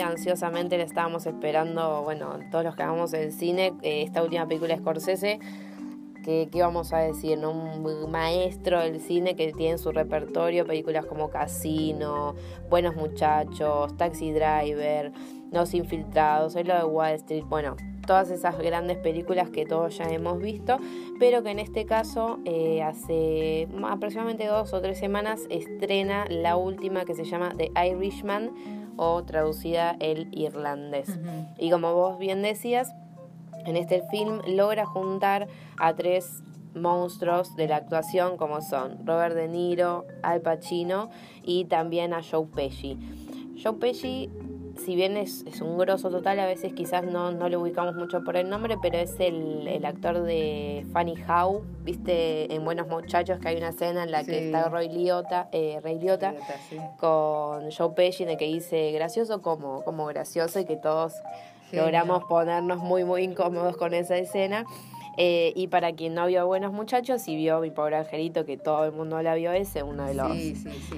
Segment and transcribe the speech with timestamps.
[0.00, 4.74] ansiosamente le estábamos esperando, bueno, todos los que hagamos el cine, eh, esta última película
[4.74, 5.40] de Scorsese,
[6.24, 7.38] que, ¿qué vamos a decir?
[7.38, 7.50] ¿no?
[7.50, 12.34] Un maestro del cine que tiene en su repertorio películas como Casino,
[12.70, 15.12] Buenos Muchachos, Taxi Driver,
[15.52, 17.76] Los Infiltrados, El lo de Wall Street, bueno,
[18.06, 20.78] todas esas grandes películas que todos ya hemos visto,
[21.18, 27.04] pero que en este caso eh, hace aproximadamente dos o tres semanas estrena la última
[27.04, 31.18] que se llama The Irishman o traducida El Irlandés.
[31.58, 32.94] Y como vos bien decías,
[33.66, 35.48] en este film logra juntar
[35.78, 36.42] a tres
[36.74, 41.10] monstruos de la actuación como son Robert De Niro, Al Pacino
[41.42, 42.98] y también a Joe Pesci.
[43.62, 44.30] Joe Pesci
[44.78, 48.36] si bien es, un grosso total, a veces quizás no, no le ubicamos mucho por
[48.36, 53.56] el nombre, pero es el, actor de Funny How, viste en Buenos Muchachos que hay
[53.56, 56.34] una escena en la que está Roy Liotta, eh, Ray Liotta,
[56.98, 61.14] con Joe Pesci en el que dice gracioso como, como gracioso y que todos
[61.72, 64.64] logramos ponernos muy muy incómodos con esa escena.
[65.16, 68.84] Eh, y para quien no vio Buenos Muchachos y vio Mi Pobre Angelito, que todo
[68.84, 70.32] el mundo la vio ese, uno de los,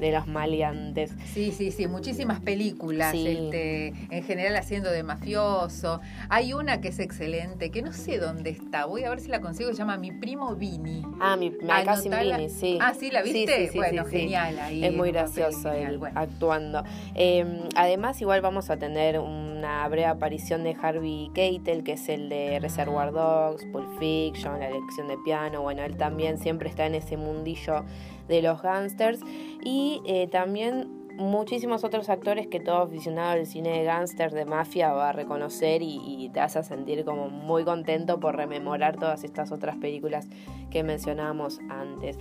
[0.00, 1.12] De los maleantes.
[1.32, 6.00] Sí, sí, sí, muchísimas películas, este, en general haciendo de mafioso.
[6.28, 9.40] Hay una que es excelente, que no sé dónde está, voy a ver si la
[9.40, 11.02] consigo, se llama Mi Primo Vini.
[11.20, 11.52] Ah, mi,
[11.84, 12.78] casi Vini, sí.
[12.80, 13.70] Ah, sí, ¿la viste?
[13.74, 14.84] bueno, genial ahí.
[14.84, 15.70] Es muy gracioso
[16.14, 16.84] actuando.
[17.14, 19.18] Em, además, igual vamos a tener
[19.58, 24.70] una breve aparición de Harvey Keitel, que es el de Reservoir Dogs, Pulp Fiction, la
[24.70, 27.84] lección de piano, bueno, él también siempre está en ese mundillo
[28.28, 29.20] de los gángsters
[29.64, 34.92] y eh, también muchísimos otros actores que todo aficionado al cine de gángster, de mafia,
[34.92, 39.50] va a reconocer y, y, te hace sentir como muy contento por rememorar todas estas
[39.50, 40.28] otras películas
[40.70, 42.16] que mencionábamos antes.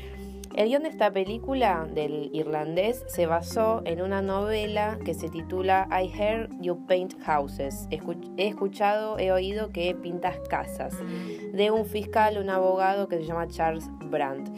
[0.55, 5.87] El guion de esta película del irlandés se basó en una novela que se titula
[5.91, 7.87] I Heard You Paint Houses.
[7.91, 10.95] He escuchado, he oído que pintas casas,
[11.53, 14.49] de un fiscal, un abogado que se llama Charles Brandt.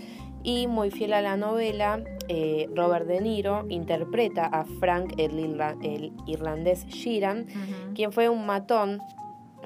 [0.41, 6.85] Y muy fiel a la novela, eh, Robert De Niro interpreta a Frank, el, irlandés
[6.87, 7.45] Sheeran,
[7.93, 8.99] quien fue un matón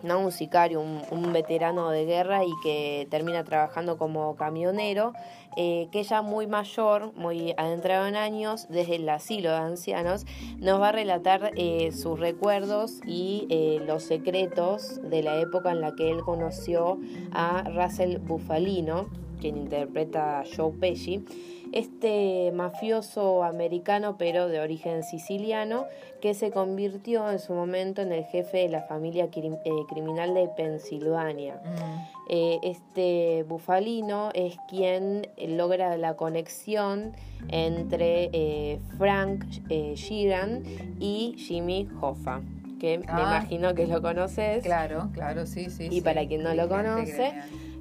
[0.03, 0.19] ¿no?
[0.19, 5.13] un sicario, un, veterano de guerra y que termina trabajando como camionero,
[5.57, 10.25] eh, que ya muy mayor, muy adentrado en años, desde el asilo de ancianos,
[10.59, 15.81] nos va a relatar eh, sus recuerdos y eh, los secretos de la época en
[15.81, 16.99] la que él conoció
[17.31, 19.09] a Russell Bufalino,
[19.43, 21.25] quien interpreta a Joe Pesci
[21.73, 25.85] este mafioso americano pero de origen siciliano
[26.21, 29.49] que se convirtió en su momento en el jefe de la familia eh,
[29.89, 31.55] criminal de Pensilvania.
[31.55, 32.29] Mm.
[32.29, 37.11] Eh, este bufalino es quien logra la conexión
[37.49, 40.63] entre eh, Frank Sheeran
[41.01, 42.39] y Jimmy Hoffa
[42.79, 43.37] que me ah.
[43.39, 44.61] imagino que lo conoces.
[44.61, 45.87] Claro, claro, sí, sí.
[45.89, 47.31] Y para quien no lo conoce,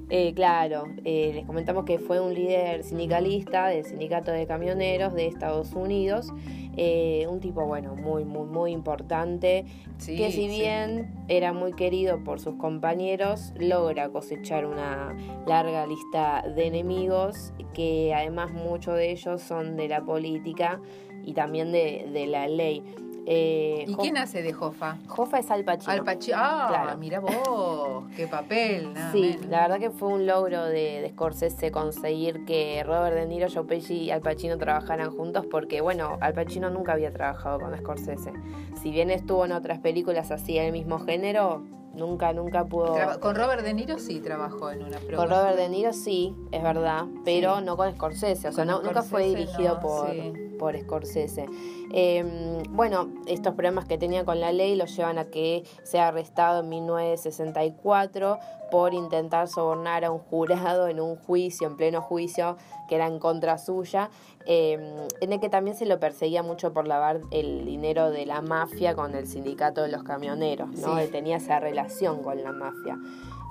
[0.09, 5.27] eh, claro, eh, les comentamos que fue un líder sindicalista del sindicato de camioneros de
[5.27, 6.31] Estados Unidos,
[6.75, 9.65] eh, un tipo, bueno, muy, muy, muy importante,
[10.05, 15.15] que si bien era muy querido por sus compañeros, logra cosechar una
[15.47, 20.81] larga lista de enemigos, que además muchos de ellos son de la política
[21.23, 22.83] y también de, de la ley.
[23.25, 24.97] Eh, ¿Y quién hace de Jofa?
[25.07, 25.91] Jofa es Al Pacino.
[25.91, 26.37] Al Pacino.
[26.39, 28.93] Ah, mira vos, qué papel.
[29.11, 33.47] sí, la verdad que fue un logro de, de, Scorsese conseguir que Robert De Niro,
[33.53, 37.77] Joe Pesci y Al Pacino trabajaran juntos porque, bueno, Al Pacino nunca había trabajado con
[37.77, 38.33] Scorsese.
[38.81, 42.95] Si bien estuvo en otras películas así del mismo género, nunca, nunca pudo...
[43.19, 47.05] con Robert De Niro sí trabajó en una Con Robert De Niro sí, es verdad,
[47.23, 50.09] pero no con Scorsese, o sea, nunca fue dirigido por,
[50.57, 51.45] por Scorsese.
[51.91, 56.61] Em, bueno, estos problemas que tenía con la ley lo llevan a que sea arrestado
[56.61, 58.39] en 1964
[58.73, 62.57] por intentar sobornar a un jurado en un juicio, en pleno juicio,
[62.89, 64.09] que era en contra suya,
[64.47, 64.81] em,
[65.21, 68.95] en el que también se lo perseguía mucho por lavar el dinero de la mafia
[68.95, 70.97] con el sindicato de los camioneros, ¿no?
[71.11, 72.97] tenía esa relación con la mafia.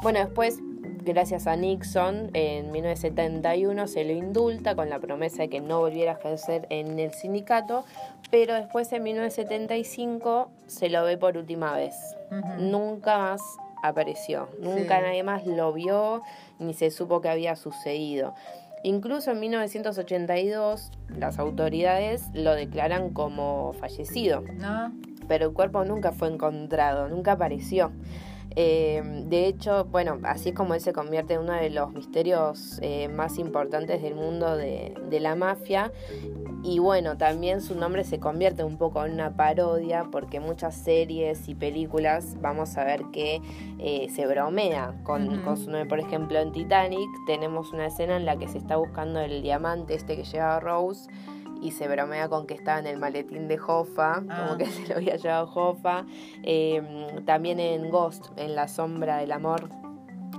[0.02, 0.58] Bueno, después
[1.04, 6.12] gracias a Nixon, en 1971 se lo indulta con la promesa de que no volviera
[6.12, 7.84] a ejercer en el sindicato,
[8.32, 11.94] pero después en 1975 se lo ve por última vez.
[12.58, 13.40] Nunca más
[13.82, 16.23] apareció, nunca nadie más lo vio
[16.58, 18.34] ni se supo que había sucedido.
[18.84, 24.43] Incluso en 1982 las autoridades lo declaran como fallecido,
[25.29, 27.93] pero el cuerpo nunca fue encontrado, nunca apareció.
[28.55, 32.79] Eh, de hecho, bueno, así es como él se convierte en uno de los misterios
[32.82, 35.93] eh, más importantes del mundo de, la mafia.
[36.62, 41.48] Y bueno, también su nombre se convierte un poco en una parodia porque muchas series
[41.48, 43.40] y películas vamos a ver que
[43.78, 45.86] eh, se bromea con, con, su nombre.
[45.86, 49.94] Por ejemplo, en Titanic tenemos una escena en la que se está buscando el diamante
[49.94, 51.10] este que lleva Rose
[51.62, 54.56] y se bromea con que estaba en el maletín de Hoffa, como ah.
[54.58, 56.04] que se lo había llevado Hoffa.
[56.42, 59.68] Em, también en Ghost, en La Sombra del Amor,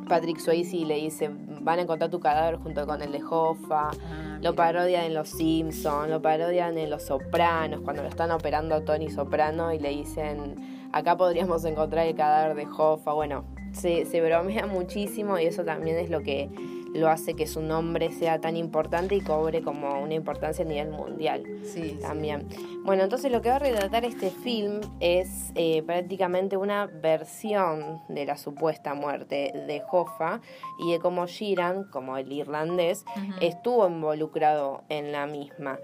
[0.08, 1.32] Patrick Swayze le dice,
[1.62, 3.92] van a encontrar tu cadáver junto con el de Hoffa.
[3.92, 8.76] Ah, lo parodian en Los Simpsons, lo parodian en Los Sopranos, cuando lo están operando
[8.76, 13.14] a Tony Soprano y le dicen, acá podríamos encontrar el cadáver de Hoffa.
[13.14, 16.50] Bueno, se, se bromea muchísimo y eso también es lo que
[16.94, 20.90] lo hace que su nombre sea tan importante y cobre como una importancia a nivel
[20.90, 21.44] mundial.
[21.64, 21.98] Sí.
[22.02, 22.48] También.
[22.84, 28.26] Bueno, entonces lo que va a retratar este film es eh, prácticamente una versión de
[28.26, 30.42] la supuesta muerte de Hoffa
[30.80, 33.06] y de cómo Giran, como el irlandés,
[33.42, 35.80] estuvo involucrado en la misma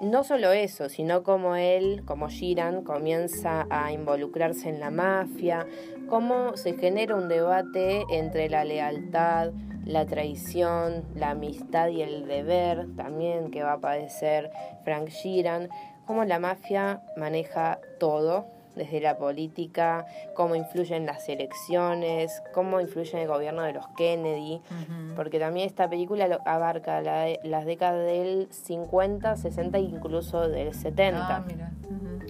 [0.00, 5.66] no solo eso, sino como él, como Giran, comienza a involucrarse en la mafia,
[6.08, 9.52] cómo se genera un debate entre la lealtad,
[9.86, 14.50] la traición, la amistad y el deber también que va a padecer
[14.84, 15.68] Frank Sheeran,
[16.06, 23.28] cómo la mafia maneja todo, desde la política, cómo influyen las elecciones, cómo influye el
[23.28, 24.60] gobierno de los Kennedy,
[25.14, 31.36] porque también esta película abarca las décadas del 50, 60 e incluso del 70.
[31.36, 31.44] Ah,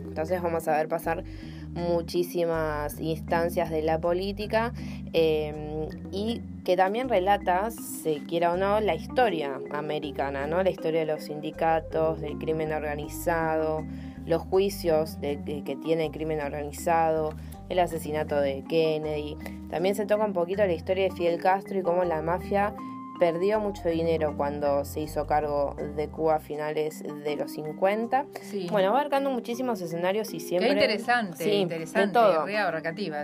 [0.06, 1.25] Entonces vamos a ver pasar
[1.73, 4.73] muchísimas instancias de la política
[5.12, 10.63] em, y que también relata, se quiera o no, la historia americana, ¿no?
[10.63, 13.85] La historia de los sindicatos, del crimen organizado,
[14.27, 17.35] los juicios de, que tiene el crimen organizado,
[17.69, 19.37] el asesinato de Kennedy.
[19.71, 22.75] También se toca un poquito la historia de Fidel Castro y cómo la mafia
[23.21, 28.27] perdió mucho dinero cuando se hizo cargo de Cuba a finales de los 50.
[28.71, 30.71] Bueno, va abarcando muchísimos escenarios y siempre...
[30.71, 32.47] Qué interesante, sí, interesante, todo.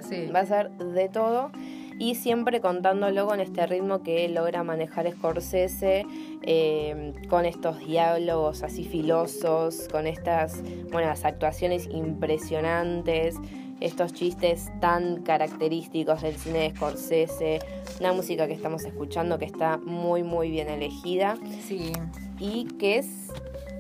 [0.03, 0.27] sí.
[0.27, 1.51] Va a ser de todo
[2.01, 6.07] y siempre contándolo con este ritmo que logra manejar Scorsese,
[6.43, 13.37] eh, con estos diálogos así filosos, con estas buenas actuaciones impresionantes
[13.81, 17.59] estos chistes tan característicos del cine de Scorsese,
[17.99, 21.37] una música que estamos escuchando que está muy muy bien elegida.
[21.67, 21.93] Sí.
[22.39, 23.29] Y que es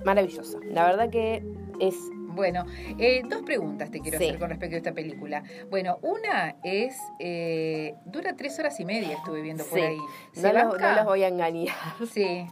[0.05, 0.59] maravillosa.
[0.71, 1.43] La verdad que
[1.81, 1.97] es
[2.31, 2.65] bueno,
[2.99, 5.43] eh, dos preguntas te quiero hacer con respecto a esta película.
[5.71, 9.99] Bueno, una es, eh, dura tres horas y media, estuve viendo por ahí.
[10.37, 11.75] No, los, voy a engañar.
[12.13, 12.47] Sí.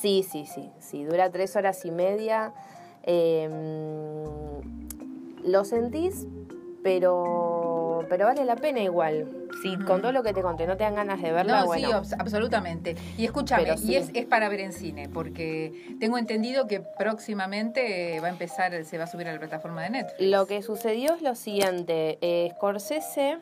[0.00, 2.52] Sí, sí, sí, sí, dura tres horas y media.
[3.04, 3.52] Em,
[5.44, 6.26] lo sentís
[6.86, 9.26] pero, pero vale la pena igual.
[9.62, 12.04] Si con todo lo que te conté no te dan ganas de verla, no, bueno.
[12.04, 12.96] Sí, absolutamente.
[13.16, 18.28] Y escúchame, y es, es, para ver en cine, porque tengo entendido que próximamente va
[18.28, 20.30] a empezar, se va a subir a la plataforma de Netflix.
[20.30, 23.38] Lo que sucedió es lo siguiente, eh, Scorsese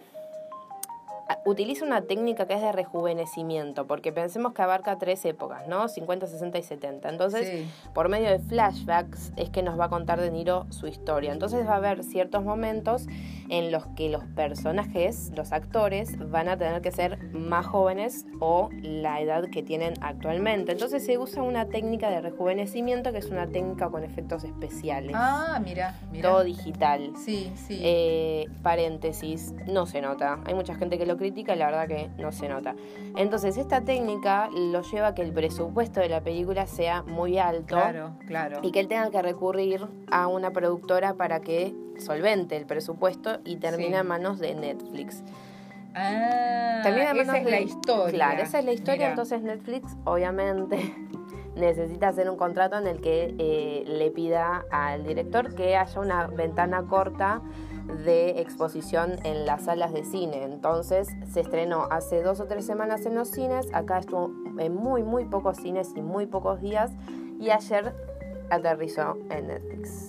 [1.45, 5.89] utiliza una técnica que es de rejuvenecimiento, porque pensemos que abarca tres épocas, ¿no?
[5.89, 7.09] 50, 60 y 70.
[7.09, 11.33] Entonces, por medio de flashbacks es que nos va a contar De Niro su historia.
[11.33, 13.07] Entonces va a haber ciertos momentos
[13.51, 18.71] en los que los personajes, los actores, van a tener que ser más jóvenes o
[18.83, 20.73] la edad que tienen actualmente.
[20.73, 25.13] Entonces se usa una técnica de rejuvenecimiento que es una técnica con efectos especiales.
[25.15, 26.31] Ah, mira, mira.
[26.31, 27.13] Todo digital.
[27.17, 27.79] Sí, sí.
[27.83, 30.41] Eh, paréntesis, no se nota.
[30.47, 32.75] Hay mucha gente que lo critica la verdad que no se nota.
[33.17, 37.77] Entonces esta técnica lo lleva a que el presupuesto de la película sea muy alto.
[37.77, 38.61] Claro, claro.
[38.63, 43.57] Y que él tenga que recurrir a una productora para que solvente el presupuesto y
[43.57, 45.23] termina en manos de Netflix.
[45.95, 48.13] Ah, esa es la historia.
[48.13, 50.93] Claro, esa es la historia, entonces Netflix obviamente
[51.57, 56.27] necesita hacer un contrato en el que eh, le pida al director que haya una
[56.27, 57.43] ventana corta
[58.05, 60.45] de exposición en las salas de cine.
[60.45, 65.03] Entonces se estrenó hace dos o tres semanas en los cines, acá estuvo en muy,
[65.03, 66.91] muy pocos cines y muy pocos días
[67.39, 67.95] y ayer
[68.51, 70.07] aterrizó en Netflix.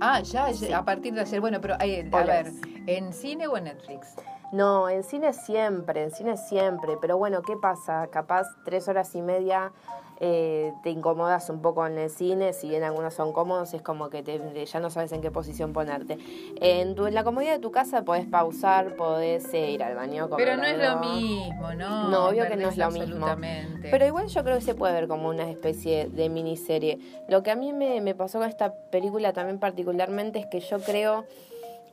[0.00, 1.40] Ah, ya, a partir de ayer.
[1.40, 2.52] Bueno, pero eh, a ver,
[2.86, 4.16] ¿en cine o en Netflix?
[4.52, 6.96] No, en cine siempre, en cine siempre.
[7.00, 8.06] Pero bueno, ¿qué pasa?
[8.08, 9.72] Capaz tres horas y media
[10.20, 14.10] eh, te incomodas un poco en el cine, si bien algunos son cómodos, es como
[14.10, 16.18] que te, ya no sabes en qué posición ponerte.
[16.60, 20.28] En, tu, en la comodidad de tu casa podés pausar, podés eh, ir al baño.
[20.36, 22.08] Pero no es lo mismo, ¿no?
[22.08, 23.26] No, obvio que no es lo mismo.
[23.82, 26.98] Pero igual yo creo que se puede ver como una especie de miniserie.
[27.28, 30.78] Lo que a mí me, me pasó con esta película también particularmente es que yo
[30.80, 31.24] creo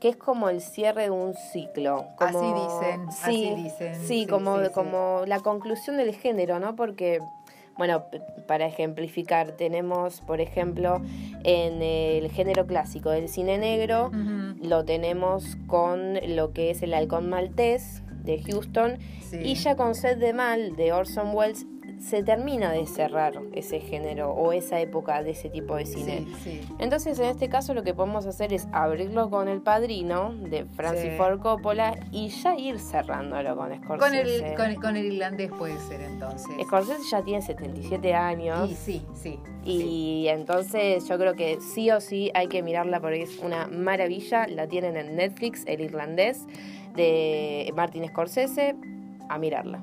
[0.01, 2.07] que es como el cierre de un ciclo.
[2.17, 3.95] así dicen, sí, así dicen.
[4.07, 6.75] Sí, como, como la conclusión del género, ¿no?
[6.75, 7.19] Porque
[7.77, 8.05] Bueno,
[8.47, 11.01] para ejemplificar, tenemos, por ejemplo,
[11.43, 14.11] en el género clásico del cine negro,
[14.61, 18.99] lo tenemos con lo que es el halcón maltés de Houston
[19.31, 21.65] y ya con Sed de Mal de Orson Welles
[22.01, 26.25] se termina de cerrar ese género o esa época de ese tipo de cine.
[26.79, 31.11] Entonces, en este caso, lo que podemos hacer es abrirlo con El Padrino de Francis
[31.17, 34.55] Ford Coppola y ya ir cerrándolo con Scorsese.
[34.55, 36.49] Con el, con, el irlandés puede ser entonces.
[36.65, 38.69] Scorsese ya tiene 77 años.
[38.69, 39.39] Y sí, sí.
[39.63, 44.47] Y entonces yo creo que sí o sí hay que mirarla porque es una maravilla.
[44.47, 46.47] La tienen en Netflix, El Irlandés,
[46.95, 48.75] de Martin Scorsese.
[49.29, 49.79] A mirarla.